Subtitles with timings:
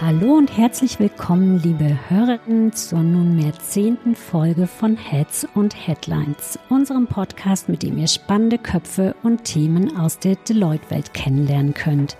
[0.00, 7.08] Hallo und herzlich willkommen, liebe Hörerinnen, zur nunmehr zehnten Folge von Heads und Headlines, unserem
[7.08, 12.16] Podcast, mit dem ihr spannende Köpfe und Themen aus der Deloitte-Welt kennenlernen könnt.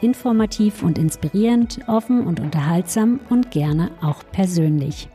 [0.00, 5.08] Informativ und inspirierend, offen und unterhaltsam und gerne auch persönlich.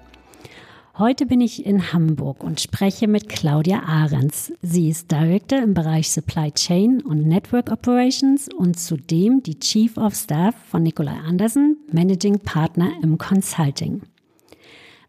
[1.00, 4.52] Heute bin ich in Hamburg und spreche mit Claudia Ahrens.
[4.62, 10.14] Sie ist Director im Bereich Supply Chain und Network Operations und zudem die Chief of
[10.14, 14.02] Staff von Nikolai Andersen, Managing Partner im Consulting.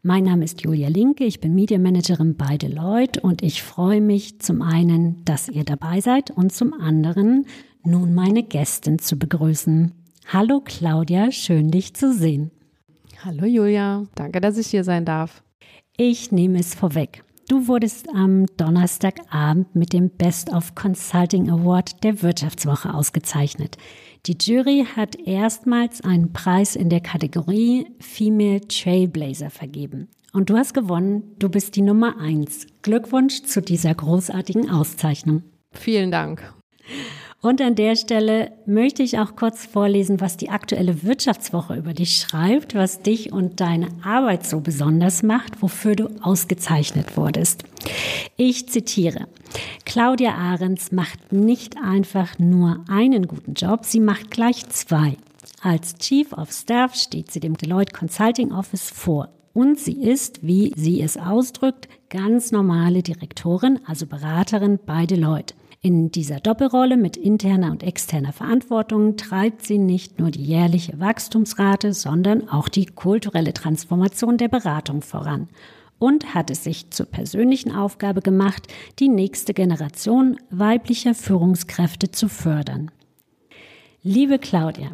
[0.04, 4.38] Mein Name ist Julia Linke, ich bin Media Managerin bei Deloitte und ich freue mich
[4.38, 7.46] zum einen, dass ihr dabei seid und zum anderen
[7.82, 9.90] nun meine Gästin zu begrüßen.
[10.28, 12.52] Hallo Claudia, schön dich zu sehen.
[13.24, 15.42] Hallo Julia, danke, dass ich hier sein darf.
[16.02, 17.24] Ich nehme es vorweg.
[17.46, 23.76] Du wurdest am Donnerstagabend mit dem Best of Consulting Award der Wirtschaftswoche ausgezeichnet.
[24.24, 30.08] Die Jury hat erstmals einen Preis in der Kategorie Female Trailblazer vergeben.
[30.32, 31.34] Und du hast gewonnen.
[31.38, 32.66] Du bist die Nummer eins.
[32.80, 35.42] Glückwunsch zu dieser großartigen Auszeichnung.
[35.72, 36.54] Vielen Dank.
[37.42, 42.18] Und an der Stelle möchte ich auch kurz vorlesen, was die aktuelle Wirtschaftswoche über dich
[42.18, 47.64] schreibt, was dich und deine Arbeit so besonders macht, wofür du ausgezeichnet wurdest.
[48.36, 49.26] Ich zitiere.
[49.86, 55.16] Claudia Ahrens macht nicht einfach nur einen guten Job, sie macht gleich zwei.
[55.62, 59.30] Als Chief of Staff steht sie dem Deloitte Consulting Office vor.
[59.54, 65.54] Und sie ist, wie sie es ausdrückt, ganz normale Direktorin, also Beraterin bei Deloitte.
[65.82, 71.94] In dieser Doppelrolle mit interner und externer Verantwortung treibt sie nicht nur die jährliche Wachstumsrate,
[71.94, 75.48] sondern auch die kulturelle Transformation der Beratung voran
[75.98, 78.66] und hat es sich zur persönlichen Aufgabe gemacht,
[78.98, 82.90] die nächste Generation weiblicher Führungskräfte zu fördern.
[84.02, 84.90] Liebe Claudia,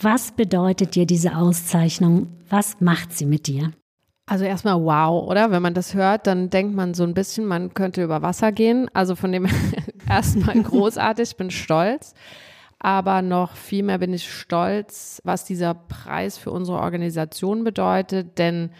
[0.00, 2.26] was bedeutet dir diese Auszeichnung?
[2.50, 3.70] Was macht sie mit dir?
[4.26, 5.50] Also erstmal wow, oder?
[5.50, 8.88] Wenn man das hört, dann denkt man so ein bisschen, man könnte über Wasser gehen.
[8.94, 9.46] Also von dem
[10.14, 12.14] erstmal großartig, ich bin stolz.
[12.78, 18.38] Aber noch viel mehr bin ich stolz, was dieser Preis für unsere Organisation bedeutet.
[18.38, 18.70] Denn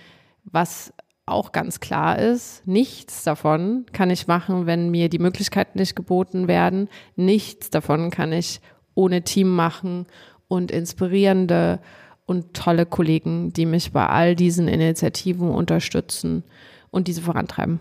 [0.44, 0.92] was
[1.26, 6.48] auch ganz klar ist, nichts davon kann ich machen, wenn mir die Möglichkeiten nicht geboten
[6.48, 6.88] werden.
[7.16, 8.60] Nichts davon kann ich
[8.94, 10.06] ohne Team machen
[10.48, 11.80] und inspirierende
[12.26, 16.44] und tolle Kollegen, die mich bei all diesen Initiativen unterstützen
[16.90, 17.80] und diese vorantreiben.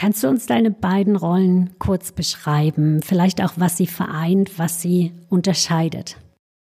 [0.00, 3.02] Kannst du uns deine beiden Rollen kurz beschreiben?
[3.02, 6.16] Vielleicht auch, was sie vereint, was sie unterscheidet?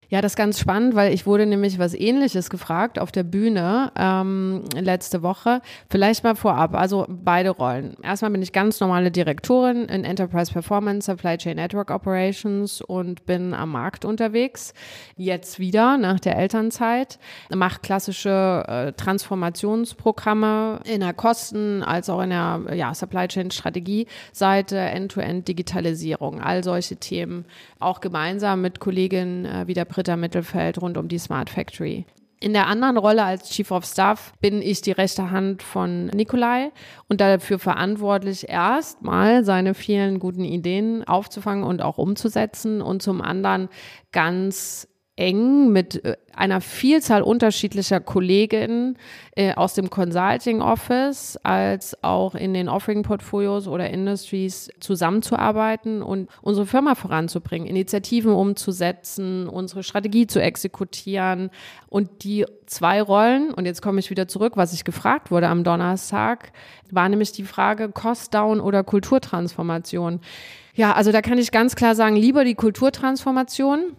[0.10, 3.92] Ja, das ist ganz spannend, weil ich wurde nämlich was ähnliches gefragt auf der Bühne
[3.98, 5.62] ähm, letzte Woche.
[5.90, 7.96] Vielleicht mal vorab, also beide Rollen.
[8.04, 13.54] Erstmal bin ich ganz normale Direktorin in Enterprise Performance, Supply Chain Network Operations und bin
[13.54, 14.74] am Markt unterwegs.
[15.18, 17.18] Jetzt wieder nach der Elternzeit.
[17.54, 24.78] Mache klassische äh, Transformationsprogramme in der Kosten- als auch in der ja, Supply Chain Strategie-Seite,
[24.78, 27.46] End-to-End-Digitalisierung, all solche Themen.
[27.80, 32.06] Auch gemeinsam mit Kolleginnen äh, wie Britta Mittelfeld rund um die Smart Factory.
[32.42, 36.72] In der anderen Rolle als Chief of Staff bin ich die rechte Hand von Nikolai
[37.08, 43.70] und dafür verantwortlich, erstmal seine vielen guten Ideen aufzufangen und auch umzusetzen und zum anderen
[44.12, 48.98] ganz eng mit äh, einer Vielzahl unterschiedlicher Kolleginnen
[49.36, 56.30] äh, aus dem Consulting Office als auch in den Offering Portfolios oder Industries zusammenzuarbeiten und
[56.42, 61.50] unsere Firma voranzubringen, Initiativen umzusetzen, unsere Strategie zu exekutieren
[61.88, 65.64] und die zwei Rollen und jetzt komme ich wieder zurück, was ich gefragt wurde am
[65.64, 66.52] Donnerstag,
[66.92, 70.20] war nämlich die Frage Cost Down oder Kulturtransformation.
[70.74, 73.94] Ja, also da kann ich ganz klar sagen, lieber die Kulturtransformation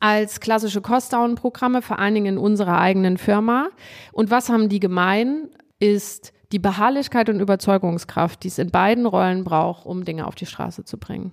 [0.00, 3.68] als klassische Cost-Down-Programme, vor allen Dingen in unserer eigenen Firma.
[4.12, 9.44] Und was haben die gemein, ist die Beharrlichkeit und Überzeugungskraft, die es in beiden Rollen
[9.44, 11.32] braucht, um Dinge auf die Straße zu bringen.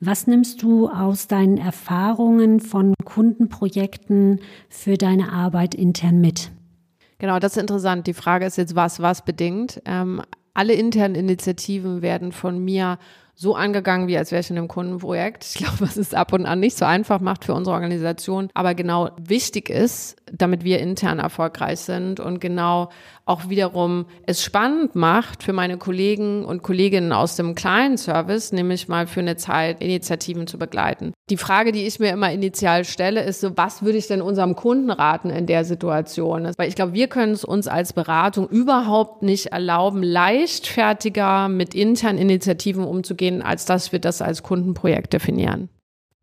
[0.00, 6.50] Was nimmst du aus deinen Erfahrungen von Kundenprojekten für deine Arbeit intern mit?
[7.18, 8.06] Genau, das ist interessant.
[8.06, 9.80] Die Frage ist jetzt, was was bedingt.
[9.86, 10.20] Ähm,
[10.52, 12.98] alle internen Initiativen werden von mir
[13.38, 15.44] so angegangen, wie als wäre ich in einem Kundenprojekt.
[15.44, 18.74] Ich glaube, was es ab und an nicht so einfach macht für unsere Organisation, aber
[18.74, 22.90] genau wichtig ist, damit wir intern erfolgreich sind und genau
[23.24, 28.88] auch wiederum es spannend macht für meine Kollegen und Kolleginnen aus dem kleinen Service, nämlich
[28.88, 31.12] mal für eine Zeit Initiativen zu begleiten.
[31.28, 34.54] Die Frage, die ich mir immer initial stelle, ist so, was würde ich denn unserem
[34.54, 36.50] Kunden raten in der Situation?
[36.56, 42.18] Weil ich glaube, wir können es uns als Beratung überhaupt nicht erlauben, leichtfertiger mit internen
[42.18, 45.68] Initiativen umzugehen, als dass wir das als Kundenprojekt definieren.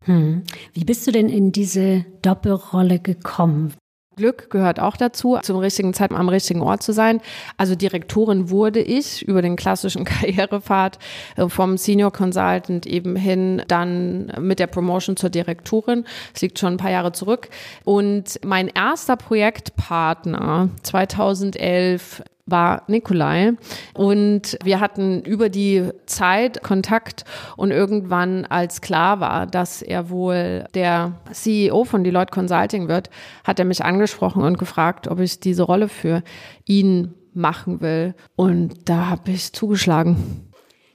[0.04, 0.42] Hm.
[0.72, 3.74] Wie bist du denn in diese Doppelrolle gekommen?
[4.16, 7.20] Glück gehört auch dazu, zum richtigen Zeitpunkt am richtigen Ort zu sein.
[7.56, 10.98] Also Direktorin wurde ich über den klassischen Karrierepfad
[11.36, 16.04] äh, vom Senior Consultant eben hin, dann mit der Promotion zur Direktorin.
[16.32, 17.48] Das liegt schon ein paar Jahre zurück.
[17.84, 23.52] Und mein erster Projektpartner 2011 war Nikolai.
[23.94, 27.24] Und wir hatten über die Zeit Kontakt
[27.56, 33.10] und irgendwann, als klar war, dass er wohl der CEO von Deloitte Consulting wird,
[33.44, 36.22] hat er mich angesprochen und gefragt, ob ich diese Rolle für
[36.64, 38.14] ihn machen will.
[38.36, 40.52] Und da habe ich zugeschlagen.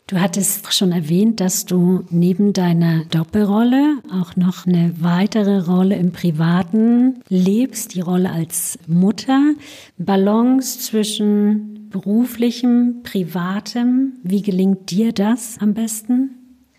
[0.09, 6.11] Du hattest schon erwähnt, dass du neben deiner Doppelrolle auch noch eine weitere Rolle im
[6.11, 9.53] Privaten lebst, die Rolle als Mutter.
[9.99, 14.13] Balance zwischen beruflichem, privatem.
[14.23, 16.31] Wie gelingt dir das am besten?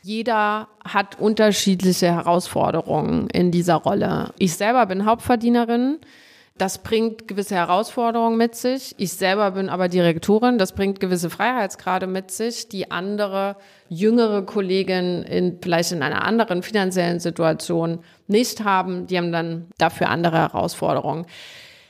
[0.03, 4.35] Jeder hat unterschiedliche Herausforderungen in dieser Rolle.
[4.38, 5.99] Ich selber bin Hauptverdienerin.
[6.60, 8.94] Das bringt gewisse Herausforderungen mit sich.
[8.98, 10.58] Ich selber bin aber Direktorin.
[10.58, 13.56] Das bringt gewisse Freiheitsgrade mit sich, die andere
[13.88, 19.06] jüngere Kolleginnen in, vielleicht in einer anderen finanziellen Situation nicht haben.
[19.06, 21.24] Die haben dann dafür andere Herausforderungen.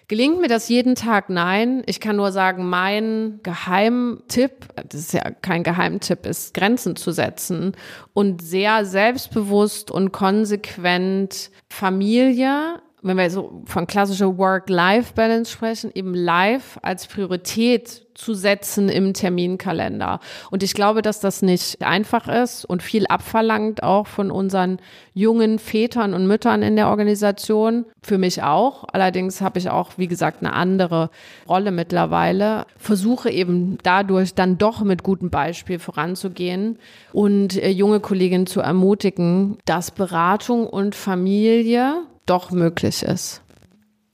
[0.06, 1.30] Gelingt mir das jeden Tag?
[1.30, 1.82] Nein.
[1.86, 7.76] Ich kann nur sagen, mein Geheimtipp, das ist ja kein Geheimtipp, ist Grenzen zu setzen
[8.12, 16.78] und sehr selbstbewusst und konsequent Familie wenn wir so von klassischer Work-Life-Balance sprechen, eben live
[16.82, 20.20] als Priorität zu setzen im Terminkalender.
[20.50, 24.78] Und ich glaube, dass das nicht einfach ist und viel abverlangt auch von unseren
[25.14, 27.86] jungen Vätern und Müttern in der Organisation.
[28.02, 28.84] Für mich auch.
[28.92, 31.10] Allerdings habe ich auch, wie gesagt, eine andere
[31.48, 32.66] Rolle mittlerweile.
[32.76, 36.78] Versuche eben dadurch dann doch mit gutem Beispiel voranzugehen
[37.12, 43.42] und äh, junge Kolleginnen zu ermutigen, dass Beratung und Familie doch möglich ist.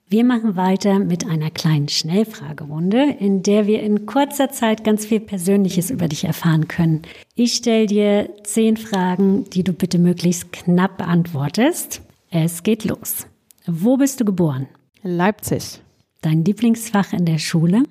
[0.09, 5.19] Wir machen weiter mit einer kleinen Schnellfragerunde, in der wir in kurzer Zeit ganz viel
[5.21, 7.03] Persönliches über dich erfahren können.
[7.35, 12.03] Ich stelle dir zehn Fragen, die du bitte möglichst knapp beantwortest.
[12.31, 13.27] Es geht los.
[13.67, 14.69] Wo bist du geboren?
[15.03, 15.81] Leipzig.
[16.23, 17.83] Dein Lieblingsfach in der Schule?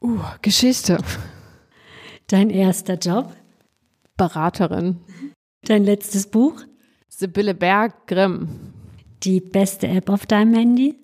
[0.00, 0.98] Uh, Geschichte.
[2.28, 3.36] Dein erster Job?
[4.16, 4.96] Beraterin.
[5.66, 6.62] Dein letztes Buch?
[7.08, 8.77] Sibylle Berg, Grimm.
[9.24, 10.94] Die beste App auf deinem Handy?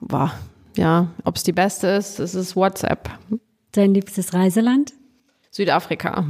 [0.00, 0.32] Boah,
[0.76, 3.10] ja, ob es die beste ist, es ist WhatsApp.
[3.72, 4.92] Dein liebstes Reiseland?
[5.50, 6.24] Südafrika.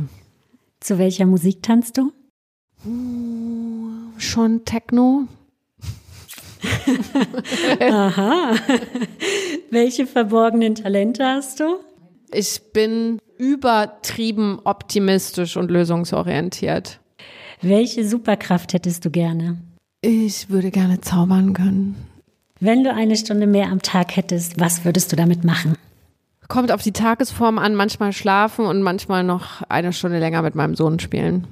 [0.80, 2.12] Zu welcher Musik tanzt du?
[2.86, 5.26] Uh, schon Techno.
[7.80, 8.54] Aha.
[9.70, 11.80] Welche verborgenen Talente hast du?
[12.32, 17.00] Ich bin übertrieben optimistisch und lösungsorientiert.
[17.60, 19.58] Welche Superkraft hättest du gerne?
[20.00, 21.97] Ich würde gerne zaubern können.
[22.61, 25.75] Wenn du eine Stunde mehr am Tag hättest, was würdest du damit machen?
[26.47, 30.77] Kommt auf die Tagesform an, manchmal schlafen und manchmal noch eine Stunde länger mit meinem
[30.77, 31.49] Sohn spielen.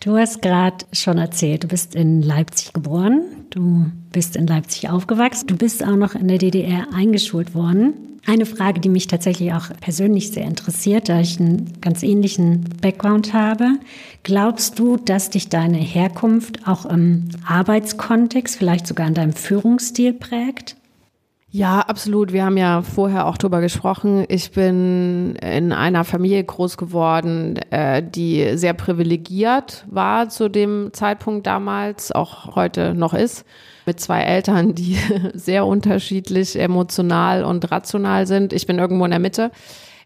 [0.00, 5.46] Du hast gerade schon erzählt, du bist in Leipzig geboren, du bist in Leipzig aufgewachsen,
[5.46, 7.94] du bist auch noch in der DDR eingeschult worden.
[8.26, 13.32] Eine Frage, die mich tatsächlich auch persönlich sehr interessiert, da ich einen ganz ähnlichen Background
[13.32, 13.78] habe.
[14.24, 20.74] Glaubst du, dass dich deine Herkunft auch im Arbeitskontext, vielleicht sogar in deinem Führungsstil prägt?
[21.50, 22.32] Ja, absolut.
[22.32, 24.24] Wir haben ja vorher auch drüber gesprochen.
[24.28, 31.46] Ich bin in einer Familie groß geworden, äh, die sehr privilegiert war zu dem Zeitpunkt
[31.46, 33.44] damals, auch heute noch ist
[33.86, 34.98] mit zwei Eltern, die
[35.34, 38.52] sehr unterschiedlich emotional und rational sind.
[38.52, 39.52] Ich bin irgendwo in der Mitte.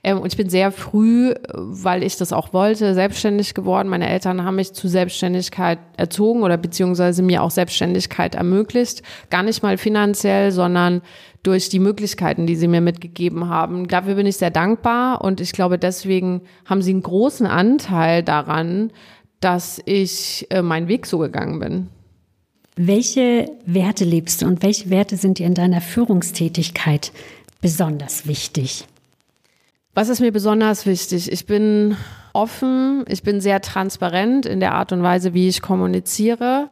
[0.02, 3.88] Ähm, und ich bin sehr früh, weil ich das auch wollte, selbstständig geworden.
[3.88, 9.02] Meine Eltern haben mich zu Selbstständigkeit erzogen oder beziehungsweise mir auch Selbstständigkeit ermöglicht.
[9.30, 11.02] Gar nicht mal finanziell, sondern
[11.42, 13.88] durch die Möglichkeiten, die sie mir mitgegeben haben.
[13.88, 18.92] Dafür bin ich sehr dankbar und ich glaube, deswegen haben sie einen großen Anteil daran,
[19.40, 21.88] dass ich äh, meinen Weg so gegangen bin.
[22.76, 27.12] Welche Werte lebst du und welche Werte sind dir in deiner Führungstätigkeit
[27.60, 28.86] besonders wichtig?
[29.92, 31.32] Was ist mir besonders wichtig?
[31.32, 31.96] Ich bin
[32.32, 36.70] offen, ich bin sehr transparent in der Art und Weise, wie ich kommuniziere.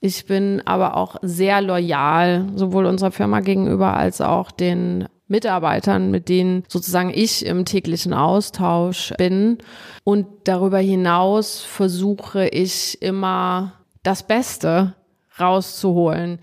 [0.00, 6.28] Ich bin aber auch sehr loyal, sowohl unserer Firma gegenüber als auch den Mitarbeitern, mit
[6.28, 9.58] denen sozusagen ich im täglichen Austausch bin.
[10.04, 14.94] Und darüber hinaus versuche ich immer das Beste
[15.40, 16.38] rauszuholen.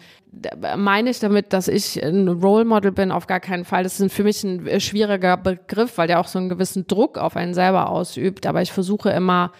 [0.77, 3.11] Meine ich damit, dass ich ein Role Model bin?
[3.11, 3.83] Auf gar keinen Fall.
[3.83, 7.17] Das ist für mich ein äh, schwieriger Begriff, weil der auch so einen gewissen Druck
[7.17, 8.47] auf einen selber ausübt.
[8.47, 9.51] Aber ich versuche immer,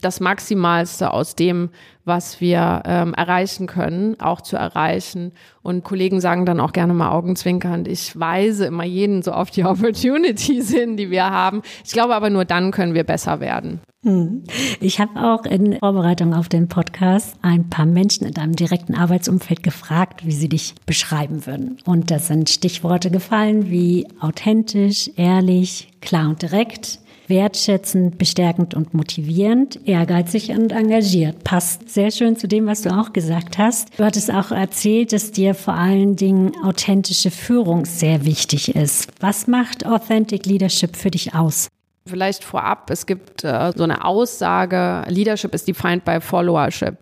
[0.00, 1.70] das Maximalste aus dem,
[2.04, 5.32] was wir ähm, erreichen können, auch zu erreichen.
[5.62, 9.64] Und Kollegen sagen dann auch gerne mal augenzwinkernd, ich weise immer jeden so auf die
[9.66, 11.62] Opportunities hin, die wir haben.
[11.84, 13.80] Ich glaube aber nur dann können wir besser werden.
[14.02, 14.44] Hm.
[14.80, 19.62] Ich habe auch in Vorbereitung auf den Podcast ein paar Menschen in deinem direkten Arbeitsumfeld
[19.62, 21.76] gefragt, wie sie dich beschreiben würden.
[21.84, 27.00] Und da sind Stichworte gefallen wie authentisch, ehrlich, klar und direkt,
[27.30, 31.42] wertschätzend, bestärkend und motivierend, ehrgeizig und engagiert.
[31.42, 33.98] Passt sehr schön zu dem, was du auch gesagt hast.
[33.98, 39.08] Du hattest auch erzählt, dass dir vor allen Dingen authentische Führung sehr wichtig ist.
[39.20, 41.68] Was macht Authentic Leadership für dich aus?
[42.06, 46.98] Vielleicht vorab, es gibt äh, so eine Aussage, Leadership is defined by Followership.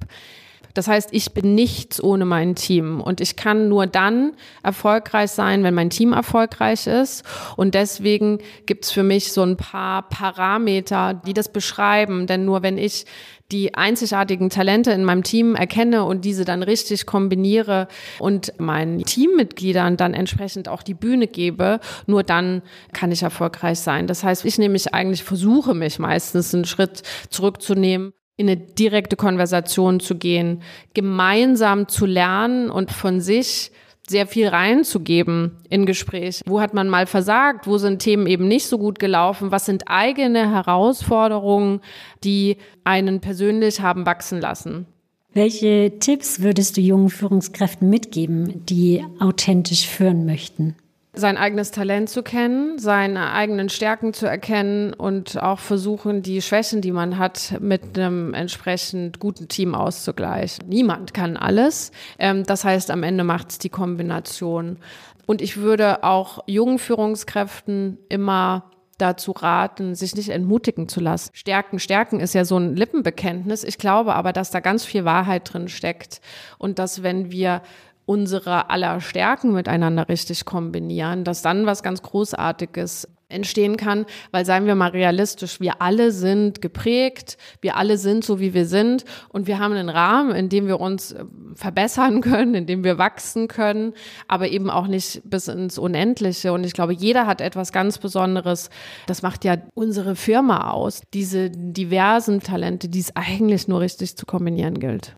[0.78, 5.64] Das heißt, ich bin nichts ohne mein Team und ich kann nur dann erfolgreich sein,
[5.64, 7.24] wenn mein Team erfolgreich ist.
[7.56, 12.28] Und deswegen gibt's für mich so ein paar Parameter, die das beschreiben.
[12.28, 13.06] Denn nur wenn ich
[13.50, 17.88] die einzigartigen Talente in meinem Team erkenne und diese dann richtig kombiniere
[18.20, 24.06] und meinen Teammitgliedern dann entsprechend auch die Bühne gebe, nur dann kann ich erfolgreich sein.
[24.06, 30.00] Das heißt, ich nämlich eigentlich versuche mich meistens einen Schritt zurückzunehmen in eine direkte Konversation
[30.00, 30.62] zu gehen,
[30.94, 33.72] gemeinsam zu lernen und von sich
[34.08, 36.40] sehr viel reinzugeben in Gespräch.
[36.46, 37.66] Wo hat man mal versagt?
[37.66, 39.50] Wo sind Themen eben nicht so gut gelaufen?
[39.50, 41.80] Was sind eigene Herausforderungen,
[42.24, 44.86] die einen persönlich haben wachsen lassen?
[45.34, 50.76] Welche Tipps würdest du jungen Führungskräften mitgeben, die authentisch führen möchten?
[51.18, 56.80] Sein eigenes Talent zu kennen, seine eigenen Stärken zu erkennen und auch versuchen, die Schwächen,
[56.80, 60.68] die man hat, mit einem entsprechend guten Team auszugleichen.
[60.68, 61.90] Niemand kann alles.
[62.18, 64.78] Ähm, das heißt, am Ende macht es die Kombination.
[65.26, 71.30] Und ich würde auch jungen Führungskräften immer dazu raten, sich nicht entmutigen zu lassen.
[71.32, 73.64] Stärken, stärken ist ja so ein Lippenbekenntnis.
[73.64, 76.20] Ich glaube aber, dass da ganz viel Wahrheit drin steckt
[76.58, 77.62] und dass wenn wir
[78.08, 84.64] unsere aller Stärken miteinander richtig kombinieren, dass dann was ganz Großartiges entstehen kann, weil seien
[84.64, 89.46] wir mal realistisch, wir alle sind geprägt, wir alle sind so, wie wir sind und
[89.46, 91.22] wir haben einen Rahmen, in dem wir uns äh,
[91.54, 93.92] verbessern können, in dem wir wachsen können,
[94.26, 98.70] aber eben auch nicht bis ins Unendliche und ich glaube, jeder hat etwas ganz Besonderes,
[99.06, 104.24] das macht ja unsere Firma aus, diese diversen Talente, die es eigentlich nur richtig zu
[104.24, 105.14] kombinieren gilt.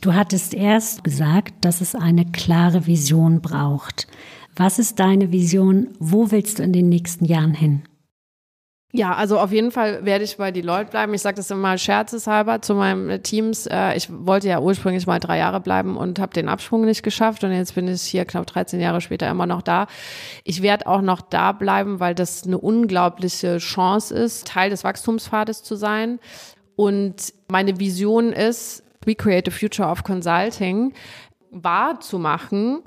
[0.00, 4.06] Du hattest erst gesagt, dass es eine klare Vision braucht.
[4.56, 5.88] Was ist deine Vision?
[5.98, 7.82] Wo willst du in den nächsten Jahren hin?
[8.94, 11.14] Ja, also auf jeden Fall werde ich bei Deloitte bleiben.
[11.14, 13.66] Ich sage das immer scherzeshalber zu meinen Teams.
[13.66, 17.42] Äh, ich wollte ja ursprünglich mal drei Jahre bleiben und habe den Absprung nicht geschafft.
[17.42, 19.86] Und jetzt bin ich hier knapp 13 Jahre später immer noch da.
[20.44, 25.62] Ich werde auch noch da bleiben, weil das eine unglaubliche Chance ist, Teil des Wachstumspfades
[25.62, 26.18] zu sein.
[26.76, 30.92] Und meine Vision ist, We Create a Future of Consulting
[31.50, 32.82] wahrzumachen,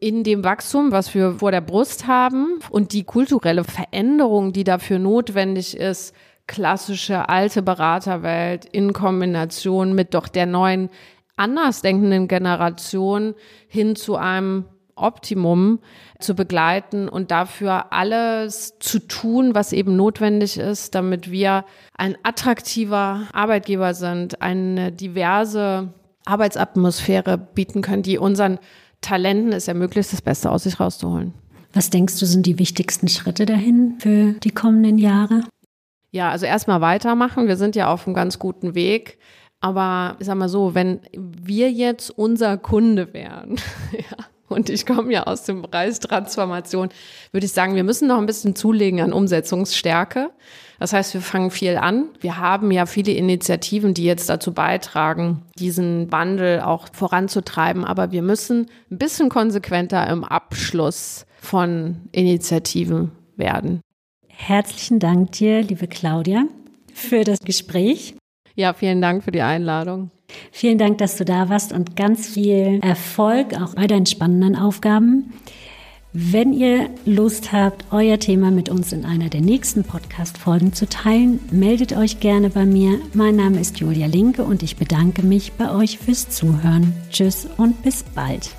[0.00, 4.98] in dem Wachstum, was wir vor der Brust haben und die kulturelle Veränderung, die dafür
[4.98, 6.14] notwendig ist,
[6.46, 10.88] klassische alte Beraterwelt in Kombination mit doch der neuen
[11.36, 13.34] andersdenkenden Generation
[13.68, 14.64] hin zu einem
[15.00, 15.80] Optimum
[16.20, 21.64] zu begleiten und dafür alles zu tun, was eben notwendig ist, damit wir
[21.94, 25.92] ein attraktiver Arbeitgeber sind, eine diverse
[26.24, 28.58] Arbeitsatmosphäre bieten können, die unseren
[29.00, 31.34] Talenten es ermöglicht, das Beste aus sich rauszuholen.
[31.72, 35.44] Was denkst du, sind die wichtigsten Schritte dahin für die kommenden Jahre?
[36.10, 37.46] Ja, also erstmal weitermachen.
[37.46, 39.18] Wir sind ja auf einem ganz guten Weg.
[39.60, 43.56] Aber ich sag mal so, wenn wir jetzt unser Kunde wären,
[43.92, 46.88] ja, und ich komme ja aus dem Bereich Transformation,
[47.32, 50.30] würde ich sagen, wir müssen noch ein bisschen zulegen an Umsetzungsstärke.
[50.78, 52.08] Das heißt, wir fangen viel an.
[52.20, 57.84] Wir haben ja viele Initiativen, die jetzt dazu beitragen, diesen Wandel auch voranzutreiben.
[57.84, 63.80] Aber wir müssen ein bisschen konsequenter im Abschluss von Initiativen werden.
[64.28, 66.44] Herzlichen Dank dir, liebe Claudia,
[66.94, 68.14] für das Gespräch.
[68.54, 70.10] Ja, vielen Dank für die Einladung.
[70.52, 75.32] Vielen Dank, dass du da warst und ganz viel Erfolg auch bei deinen spannenden Aufgaben.
[76.12, 81.38] Wenn ihr Lust habt, euer Thema mit uns in einer der nächsten Podcast-Folgen zu teilen,
[81.50, 82.98] meldet euch gerne bei mir.
[83.12, 86.94] Mein Name ist Julia Linke und ich bedanke mich bei euch fürs Zuhören.
[87.10, 88.50] Tschüss und bis bald.